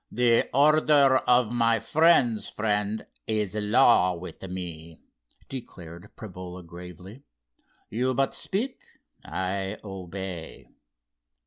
"The 0.11 0.49
order 0.51 1.17
of 1.27 1.51
my 1.51 1.79
friend's 1.79 2.49
friend 2.49 3.05
is 3.27 3.53
law 3.53 4.15
with 4.15 4.41
me," 4.49 4.99
declared 5.47 6.09
Prevola, 6.15 6.65
gravely. 6.65 7.21
"You 7.91 8.15
but 8.15 8.33
speak, 8.33 8.81
I 9.23 9.77
obey." 9.83 10.69